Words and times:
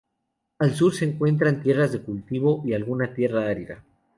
Al 0.57 0.73
sur, 0.73 0.95
se 0.95 1.05
encuentran 1.05 1.61
tierras 1.61 1.91
de 1.91 2.01
cultivo 2.01 2.63
y 2.65 2.73
alguna 2.73 3.13
tierra 3.13 3.47
árida. 3.47 3.83